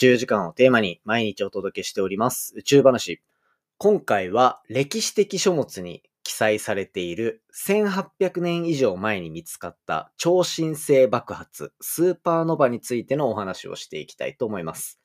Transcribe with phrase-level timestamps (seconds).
[0.00, 3.20] 宙時間をテーマに毎日お届けしております宇宙話。
[3.76, 14.98] 今回は歴史的書物に記載されている1800年以上前に見つかった超新星爆発スーパーノヴァについてのお話をしていきたいと思います。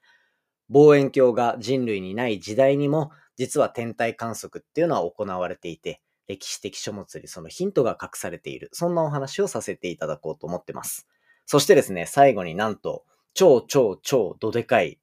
[0.70, 6.00] 望遠鏡が人類にない時代にも実は天体観測っていうのは行われていて
[6.30, 11.06] 歴史的書物にそのヒントが隠されているそんなお話をさせていただこうと思ってます。
[11.46, 13.04] そしてですね、最後になんと
[13.36, 14.98] 超超超どでかい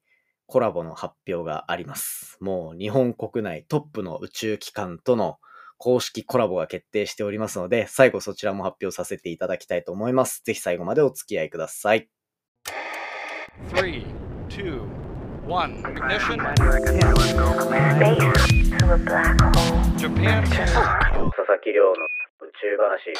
[0.47, 2.37] コラボの発表があります。
[2.41, 5.37] もう日本国内トップの宇宙機関との
[5.77, 10.41] 公式コラボが決定しておりますので、最後そちらも発表させていただきたいと思います。
[10.43, 12.09] ぜひ最後までお付き合いください。
[13.75, 14.03] 3,
[14.49, 14.81] 2,
[15.45, 16.37] 1, ignition.
[19.97, 20.43] Japan.
[20.43, 23.13] 佐々木亮の宇宙話。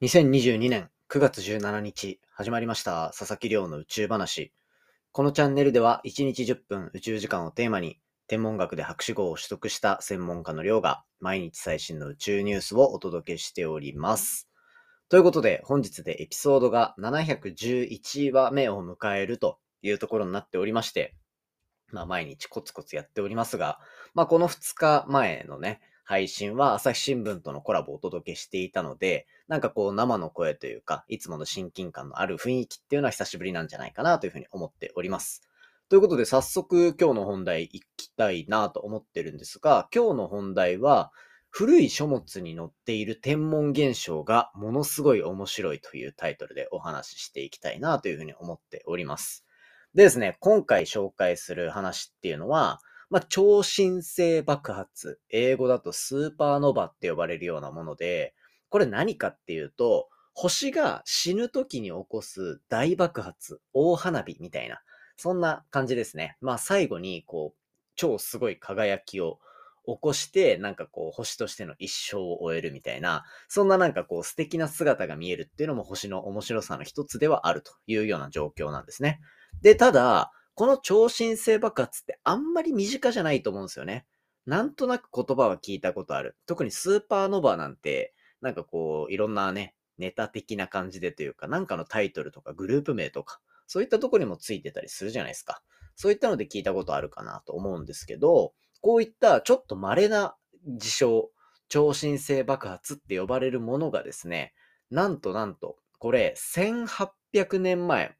[0.00, 3.12] 2022年9月17日、始まりました。
[3.16, 4.52] 佐々木亮の宇宙話。
[5.12, 14.48] このチャンネルでは1日10分宇宙時間をテーマに、天文学で博士号を取得した専門家の亮が毎日最新の宇宙ニュースをお届けしております。
[15.08, 21.14] ということで、本日でエピソードが711話目を迎えるというところになっておりまして、
[21.92, 23.78] まあ毎日コツコツやっておりますが、
[24.14, 35.42] まあこの2日前のね、配信は朝日新聞とのコラボをお届けしていたので、なんかこう生の声というか、いつもの親近感のある雰囲気っていうのは久しぶりなんじゃないかなというふうに思っております。
[35.88, 41.10] ということで早速今日の本題行きたいなと思ってるんですが、今日の本題は、
[41.56, 49.46] 古い書物に載っている天文現象がものすごい面白いというタイトルでお話ししていきたいなというふうに思っております。
[49.94, 58.34] でですね、今回紹介する話っていうのは、まあ、超新星爆発、英語だとスーパーノバって呼ばれるようなもので、
[58.68, 64.80] これ何かっていうと、星が死ぬ時に起こす大爆発、大花火みたいな、
[65.16, 66.36] そんな感じですね。
[66.40, 67.58] まあ最後にこう、
[67.94, 69.38] 超すごい輝きを
[69.86, 79.20] 起こして、なんかこう、星としての一生を終えるみたいな、そんななんかこう、素敵な姿が見えるっていうのも星の面白さの一つではあるというような状況なんですね。
[79.62, 84.06] で、ただ、この超新星爆発ってあんまり身近じゃないと思うんですよね。
[84.46, 86.36] なんとなく言葉は聞いたことある。
[86.46, 95.62] 特にスーパーノヴァなんて、なんかこう、いろんなね、ネタ的な感じでというか、なんかのタイトルとかグループ名とか、そういったとこにもついてたりするじゃないですか。
[95.96, 100.36] そういったので聞いたことあるかなと思うんですけど、こういったちょっと稀な
[100.66, 101.30] 事象、
[101.68, 104.52] 超新星爆発って呼ばれるものがですね、
[104.90, 108.16] なんとなんと、これ1800年前、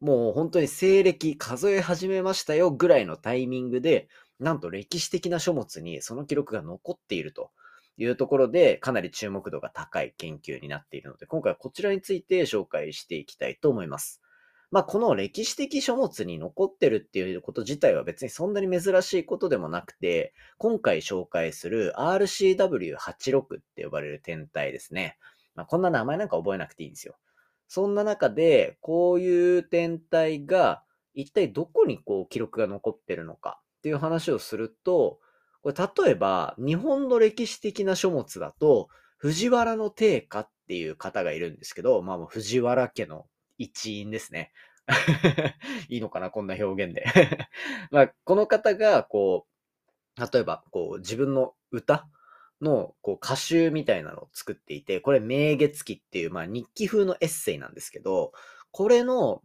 [0.00, 7.50] もう本当に西暦数え始めましたよぐらいのタイミングで、なんと歴史的な書物にその記録が残っていると
[7.96, 14.22] いうところで、かなり注目度が高い研究になっているので、今回はこちらについて紹介していきたいと思います。
[14.70, 25.16] まあ、この歴史的書物に残ってるっていうこと自体は別にそんなに珍しいことでもなくて、今回紹介する RCW86 って呼ばれる天体ですね。
[25.54, 27.16] まあ、こんな名前なんか覚えなくていいんですよ。
[27.68, 30.82] そんな中で、こういう天体が
[31.14, 35.20] 一体どこにこう記録が残ってるのかっていう話をすると、
[35.62, 43.26] これ例えば日本の歴史的な書物だと、藤原の定家っていう方がいるんですけど、まあもう藤原家の
[43.58, 44.52] 一員ですね。
[45.90, 47.04] いいのかなこんな表現で
[47.90, 49.46] まあ、この方が、こ
[50.16, 52.08] う、例えば、こう、自分の歌
[52.60, 58.32] のこう歌集みたいなのを作っていて、これ明月記っていう、まあ、日記風のエッセイなんですけど、
[58.70, 59.42] これの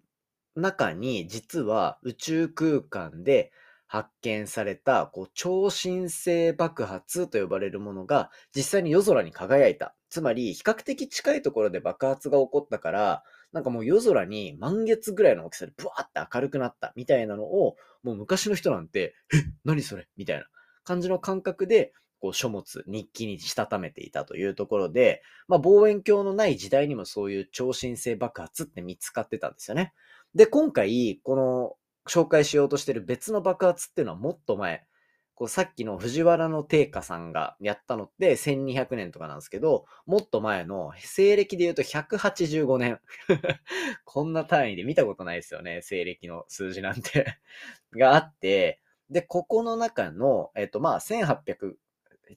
[0.55, 3.51] 中に実は宇宙空間で
[3.87, 9.95] 発見されたこう超新星爆発と呼ばれるものが実際に夜空に輝いた。
[10.09, 20.07] つまり比較的近いところで爆発が起こったから、なんかもう夜空に満月ぐらいの大きさでブワーって明るくなったみたいなのを、もう昔の人なんて、え、何それ？
[20.17, 20.45] みたいな
[20.83, 29.93] 感じの感覚でこう書物、日記にしたためていたというところで、まあ望遠鏡のない時代にもそういう超新星爆発って見つかってたんですよね。
[30.33, 31.75] で、今回、この
[32.09, 34.85] 紹介しようとしてる別の爆発っていうのはもっと前、
[35.35, 43.01] こうさっきの藤原の定家さんがやったのって1200年とかなんですけど、もっと前の西暦で言うと185年。
[44.05, 47.37] こんな単位で見たことないですよね、西暦の数字なんて
[47.91, 51.75] があって、で、ここの中の、えっと、まあ、1800、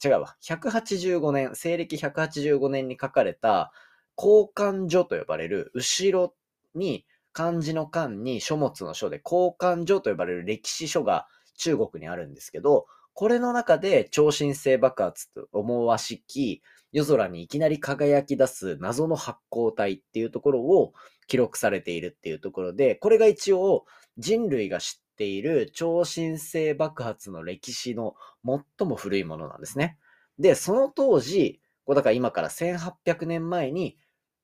[0.02, 0.36] 違うわ。
[0.42, 3.72] 185年、西暦185年に書かれた、
[4.16, 6.34] 交換所と呼ばれる、後ろ
[6.74, 11.26] に、漢字の漢に書物の書で、交換所と呼ばれる歴史書が
[11.58, 16.62] 中国にあるんですけど、これの中で超新星爆発と思わしき、
[16.92, 20.92] 夜空にいきなり輝き出す謎の発光体っていうところを、
[21.26, 23.84] 記録されているっていうところで、これが一応
[24.18, 28.14] 人類が知っている超新星爆発の歴史の
[28.44, 29.96] 最も古いものなんですね。
[30.38, 33.96] で、その当時、こうだから今から1800年前に、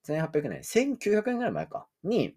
[0.07, 2.35] 1800年、1900年ぐらい前か、に、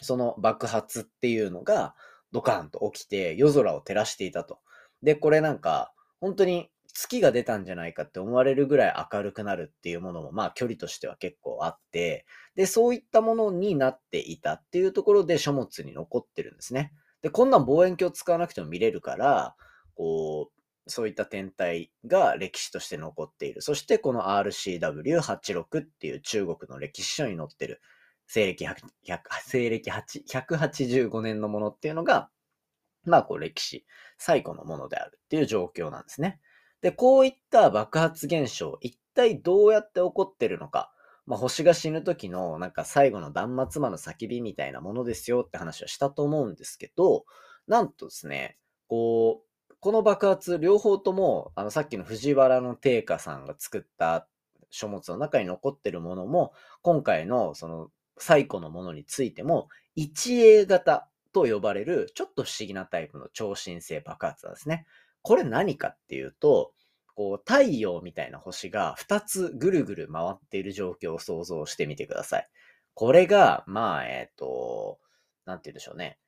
[0.00, 1.96] その爆発っていうのが
[2.30, 4.60] ドカーンと起きて夜空を照らしていたと。
[5.02, 16.92] で、これなんか、本当に月が出たんじゃないかって思われるぐらい明るくなるっていうものも、まあ距離としては結構あって、で、そういったものになっていたっていうところで書物に残ってるんですね。
[17.22, 19.56] で、こんなん望遠鏡使わなくても見れるから、
[19.94, 23.60] こう、そういった天体が歴史として残っている。
[23.60, 27.82] そしてこの RCW86 っていう中国の歴史書に載ってる
[28.26, 28.76] 西暦100、
[29.44, 32.30] 西暦185年のものっていうのが、
[33.04, 33.84] まあこう歴史
[34.18, 36.40] 最古のものであるっていう状況なんですね。
[36.80, 40.92] で、こういった爆発現象、一体どうやって起こってるのか。
[41.28, 47.26] まあ、星が死ぬ時のなんか最後の断末魔の叫びみたいなものですよって話はしたと思うんですけど、
[47.66, 48.56] なんとですね、
[48.88, 54.26] こう、この爆発、両方とも、あの、さっきの藤原の定家さんが作った
[54.70, 64.86] 書物の中に残ってるものも、今回のその最古のものについても、一 A 型と呼ばれるちょっと不思議なタイプの超新星爆発なんですね。
[65.20, 66.72] これ何かっていうと、
[67.18, 72.48] こう、太陽みたいな星が2つぐるぐる回っている状況を想像してみてください。
[72.94, 75.00] これが、まあ、えっ、ー、と、
[75.44, 76.20] なんて言うんでしょうね。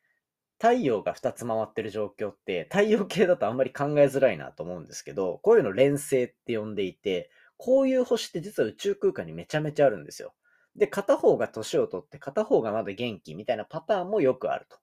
[0.58, 10.34] 太陽が2つ回ってる状況って、太陽系だとあんまり考えづらいなと思うんですけど、こういうの連星って呼んでいて、こういう星って実は宇宙空間にめちゃめちゃあるんですよ。
[10.74, 14.78] で、片方が年を取って片方がまだ元気みたいなパターンもよくあると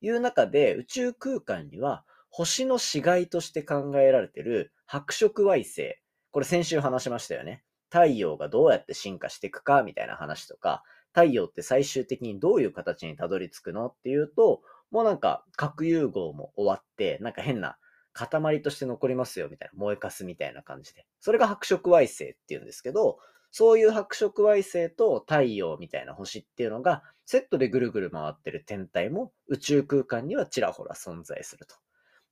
[0.00, 5.96] いう中で、宇宙空間には星の死骸として考えられてる白色矮星。
[6.30, 7.62] これ先週話しましたよね。
[7.90, 10.82] 太陽がどうやって進化していくかみたいな話とか、
[11.12, 17.76] 太陽って最終的にどういう形にたどり着くのっていうと、もうなんか核融合も終わって、なんか変な
[18.14, 21.04] 塊として残りますよみたいな、燃えかすみたいな感じで。
[21.20, 23.18] それが白色矮星っていうんですけど、
[23.50, 31.74] そういう白色矮星と太陽みたいな星っていうのが、セットでぐるぐる回ってる天体も宇宙空間にはちらほら存在すると。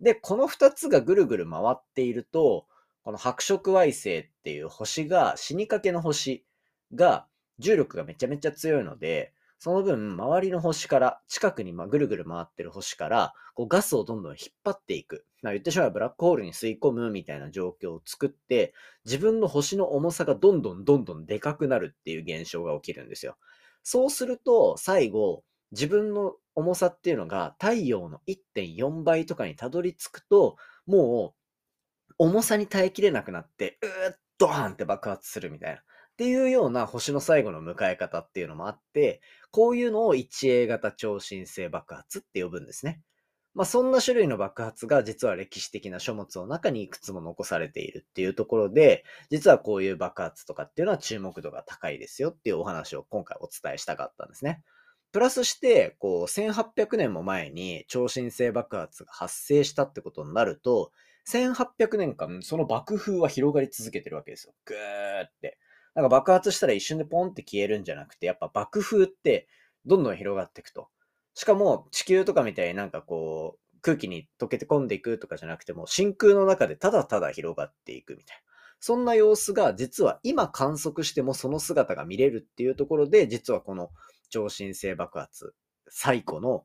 [0.01, 2.67] で、この二つがぐるぐる回っていると、
[3.03, 6.45] この白色矮星っていう星が、死にかけの星
[6.95, 7.27] が
[7.59, 15.27] 重力がめちゃめちゃ強いので、その分、周りの星から、近くにぐるぐる回ってる星から、こうガスをどんどん引っ張っていく。
[15.43, 18.73] まあ、言ってしまえばブラックホールに吸い込むみたいな状況を作って、
[19.05, 23.37] 自分の星の重さがどんどんどんどんでかくなるっていう現象が起きるんですよ。
[23.83, 30.57] そうすると、最後、自分の重さっていうのが太陽の1.4倍とかにたどり着くと、
[30.87, 31.35] も
[32.09, 35.81] う重さに耐えきれなくなって、うーっドーンって爆発するみたいな。
[35.81, 35.83] っ
[36.17, 39.21] ていうような星の最後の迎え方っていうのもあって、
[39.51, 43.03] こういうのを 1A 型超新星爆発って呼ぶんですね。
[43.55, 54.63] まあそんな種類の爆発が実は歴史的な書物の中にいくつも残されているっていうところで、実はこういう爆発とかっていうのは注目度が高いですよっていうお話を今回お伝えしたかったんですね。
[55.13, 60.93] プラスして、こう、1800年も前に超新星爆発が発生したってことになると、
[61.29, 64.55] 1800年間、その爆風は広がり続けてるわけですよ。
[64.65, 65.59] ぐーって。
[65.95, 69.49] なんか爆発したら一瞬でポンって消えるんじゃなくて、やっぱ爆風って
[69.85, 70.89] どんどん広がっていくと。
[71.35, 78.43] しかも地球とかみたいになんかこう、空気に溶けて込んでいくとかじゃなくても、真空の中でただただ広がっていくみたいな。
[78.79, 83.91] そんな様子が実は今観測してもその姿が見れるっていうところで、実はこの
[84.31, 85.55] 超新星爆発、
[85.89, 86.65] 最古の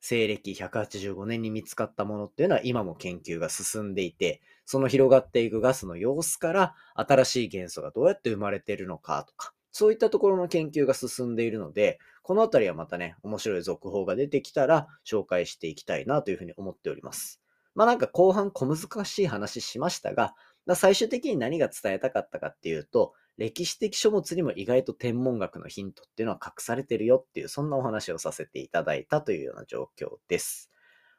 [0.00, 17.40] 西暦185年に見つかったものっていうのは今も研究が進んでいて、その広がっていくガスの様子から新しい元素がどうやって生まれているのかとか、そういったところの研究が進んでいるので、このあたりはまたね、面白い続報が出てきたら紹介していきたいなというふうに思っております。
[17.74, 20.34] まあなんか後半小難しい話しましたが、
[20.74, 30.70] 最終的に何が伝えたかったかっていうと、歴史的書物にも意外と天文学のヒントっていうのは隠されてるよっていう、そんなお話をさせていただいたというような状況です。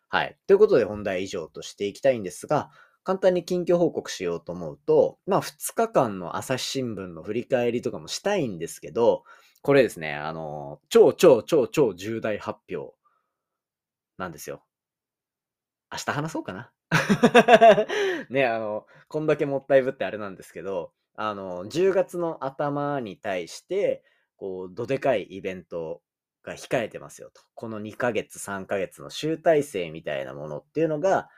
[0.08, 0.38] はい。
[0.46, 2.70] ということで本題以上としていきたいんですが、
[3.04, 9.24] 簡単に近況報告しようと思うと、まあ2日間の朝日新聞の振り返りとかもしたいんですけど、
[9.64, 12.94] これですね、あの、超超超超重大発表
[14.20, 14.64] なんですよ。
[15.92, 16.72] 明日話そうかな。
[18.30, 24.04] ね、あの、こんだけもったいぶってあれなんですけど、あの、10月の頭に対して、
[24.38, 26.02] こう、どでかいイベント
[26.44, 27.42] が控えてますよと。
[27.54, 31.30] この2ヶ月、3ヶ月の集大成みたいなものっていうのが、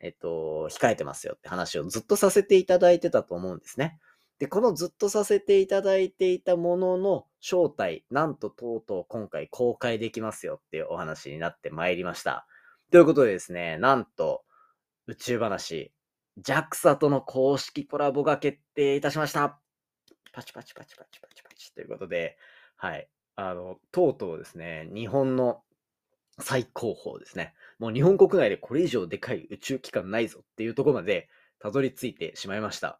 [0.00, 3.98] えっと、控えてますよって話をずっとさせていただいてたと思うんですね。
[4.38, 12.46] で、このずっとさせていただいていたものの正体、なんととうとう今回公開できますよっていうお話になってまいりました。
[12.90, 14.42] ということでですね、なんと
[15.06, 15.92] 宇宙話、
[16.40, 19.58] JAXA との公式コラボが決定いたしました。
[20.32, 22.38] パチパチパチパチパチパチということで、
[22.76, 23.08] はい。
[23.36, 25.62] あの、とうとうですね、日本の
[26.38, 27.54] 最高峰ですね。
[27.78, 32.98] もう日本国内でこれ以上でかい宇宙機関ないぞっていうところまでたどり着いてしまいました。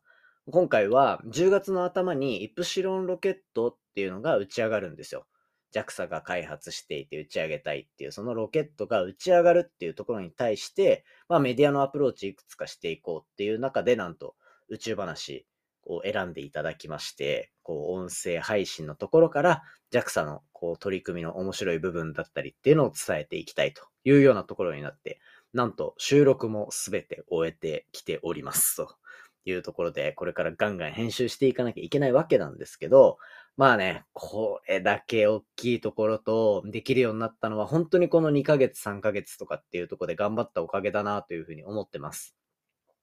[0.50, 5.26] 今回は10月の頭にイプシロンロケットっていうのが打ち上がるんですよ。
[5.74, 14.34] JAXA が開発していて打ち上げたいっていう、そのロケットが打ち上がるっていうところに対して、まあメディアのアプローチいくつかしていこうっていう中で、なんと
[14.68, 15.46] 宇宙話
[15.84, 19.62] を選んでいただきまして、こう音声配信のところから
[19.92, 25.20] JAXA のこう取り組みの面白い部分だったりっていうのを伝えていきたいというようなところになって、
[25.52, 28.96] なんと収録もすべて終えてきておりますと
[29.44, 33.18] いうところで、これからガンガン編集していかなきゃいけないわけなんですけど、
[33.56, 42.34] まあね、これだけ大きいところとできるようになったのは本当にこの2ヶ月3ヶ月とかっていうところで頑張ったおかげだなというふうに思ってます。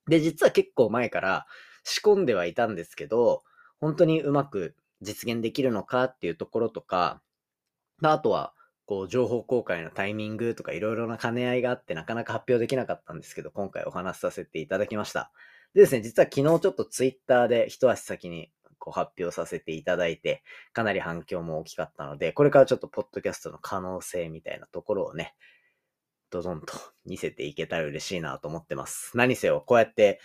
[0.08, 1.46] で、実は結構前から
[1.84, 3.44] 仕込んではいたんですけど、
[3.80, 7.22] 本当にうまく実現できるのかっていうところとか、
[8.02, 8.54] あとは、
[8.86, 15.32] こう、情報公開のタイミングとかいろいろな兼ね合いがあってなかなか発表できなかったんですけど、今回お話しさせていただきました。
[15.76, 20.44] でですね、実は昨日ちょっとツイッターで一足先にこう発表させていただいて、
[20.74, 25.36] かなり反響も大きかったので、これからちょっとポッドキャストの可能性みたいなところをね、
[26.32, 26.74] ドドンと
[27.06, 29.12] 見せていけたら嬉しいなと思ってます。
[29.16, 30.20] 何せよ、こうやって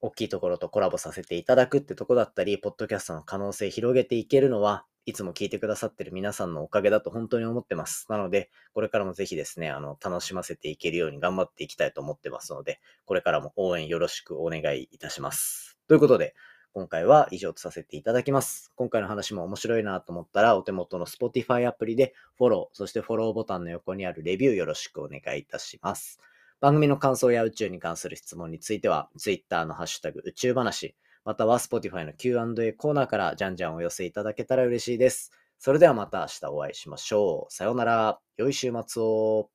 [0.00, 8.06] 大きいところとコラボさせていただくってとこだったり、ポッドキャストの可能性広げていけるのは、いつも聞いてくださってる皆さんのおかげだと本当に思ってます。
[8.08, 15.78] なので、これからもぜひですね、あの、楽しませていけるように頑張っていきたいと思ってますので、これからも応援よろしくお願いいたします。
[15.88, 16.34] ということで、
[16.74, 18.72] 今回は以上とさせていただきます。
[18.76, 26.18] 今回の話も面白いなと思ったら、お手元の Spotify アプリでフォロー、そしてフォローボタンの横にあるレビューよろしくお願いいたします。
[26.60, 35.30] 番組の感想や宇宙に関する質問については、Twitter のハッシュタグ宇宙話、または Spotify の Q&A コーナーからじゃんじゃんお寄せいただけたら嬉しいです。
[35.58, 37.52] それではまた明日お会いしましょう。
[37.52, 38.18] さようなら。
[38.36, 39.50] 良い週末を。